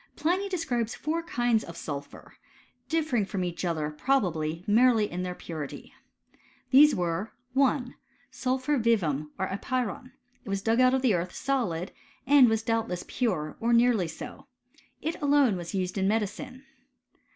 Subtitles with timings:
[0.15, 2.31] Pliny describes four kinds of sul phur,
[2.89, 5.93] differing from each other, probably, merely in their purity.
[6.71, 7.93] These were 1.
[8.31, 10.11] Sulphur vivum, or apyron.
[10.43, 11.91] It was dug out of the earth solid,
[12.25, 14.47] and was doubtless pure, or nearly so.
[15.03, 16.63] It alone was used in medicine.